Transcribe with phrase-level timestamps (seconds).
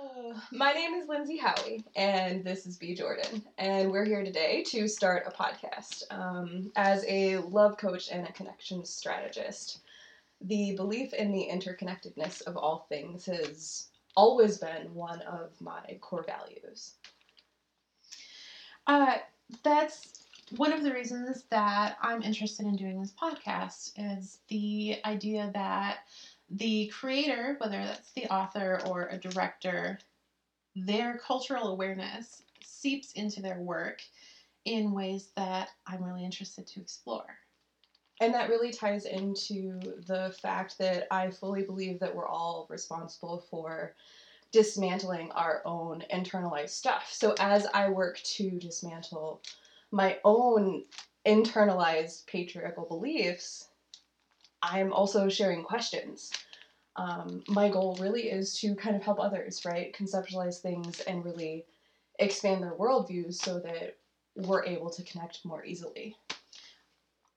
[0.52, 2.94] my name is Lindsay Howie, and this is B.
[2.94, 6.04] Jordan, and we're here today to start a podcast.
[6.10, 9.80] Um, as a love coach and a connection strategist,
[10.40, 16.24] the belief in the interconnectedness of all things has always been one of my core
[16.24, 16.94] values.
[18.86, 19.16] Uh,
[19.62, 20.24] that's
[20.56, 26.00] one of the reasons that I'm interested in doing this podcast is the idea that
[26.52, 29.98] the creator, whether that's the author or a director,
[30.76, 34.02] their cultural awareness seeps into their work
[34.64, 37.26] in ways that I'm really interested to explore.
[38.20, 43.44] And that really ties into the fact that I fully believe that we're all responsible
[43.50, 43.94] for
[44.52, 47.08] dismantling our own internalized stuff.
[47.10, 49.40] So as I work to dismantle
[49.90, 50.84] my own
[51.26, 53.68] internalized patriarchal beliefs,
[54.62, 56.30] I'm also sharing questions.
[56.96, 59.94] Um, my goal really is to kind of help others, right?
[59.94, 61.64] Conceptualize things and really
[62.18, 63.96] expand their worldviews so that
[64.36, 66.16] we're able to connect more easily.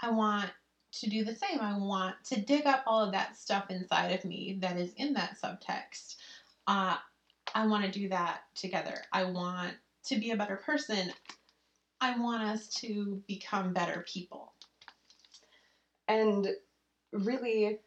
[0.00, 0.50] I want
[0.92, 1.60] to do the same.
[1.60, 5.14] I want to dig up all of that stuff inside of me that is in
[5.14, 6.16] that subtext.
[6.66, 6.96] Uh,
[7.54, 9.02] I want to do that together.
[9.12, 9.74] I want
[10.06, 11.12] to be a better person.
[12.00, 14.52] I want us to become better people.
[16.08, 16.48] And
[17.12, 17.78] really,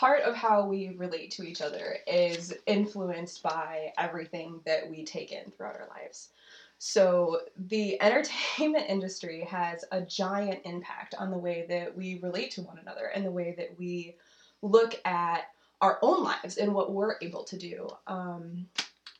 [0.00, 5.30] part of how we relate to each other is influenced by everything that we take
[5.30, 6.30] in throughout our lives.
[6.78, 12.62] So, the entertainment industry has a giant impact on the way that we relate to
[12.62, 14.16] one another and the way that we
[14.62, 15.50] look at
[15.80, 17.88] our own lives and what we're able to do.
[18.08, 18.66] Um,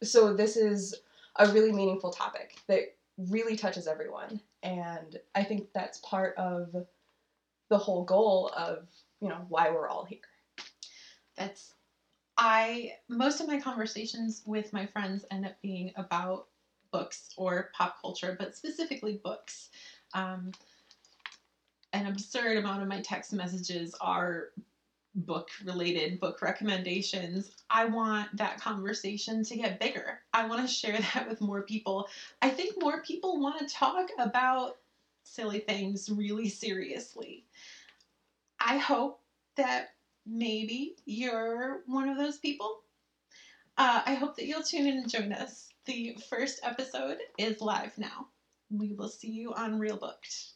[0.02, 0.96] so, this is
[1.36, 4.40] a really meaningful topic that really touches everyone.
[4.64, 6.74] And I think that's part of
[7.68, 8.88] the whole goal of,
[9.20, 10.18] you know, why we're all here.
[11.36, 11.74] That's
[12.36, 16.46] I most of my conversations with my friends end up being about
[16.90, 19.70] books or pop culture, but specifically books.
[20.14, 20.52] Um,
[21.92, 24.48] an absurd amount of my text messages are
[25.14, 27.50] book related book recommendations.
[27.70, 30.20] I want that conversation to get bigger.
[30.32, 32.08] I want to share that with more people.
[32.42, 34.72] I think more people want to talk about
[35.22, 37.44] silly things really seriously.
[38.60, 39.20] I hope
[39.56, 39.90] that
[40.26, 42.80] maybe you're one of those people.
[43.76, 45.68] Uh, I hope that you'll tune in and join us.
[45.86, 48.28] The first episode is live now.
[48.70, 50.54] We will see you on Real Booked.